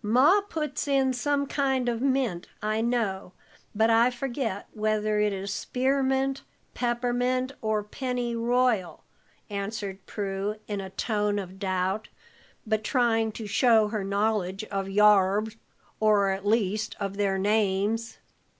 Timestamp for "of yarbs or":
14.70-16.30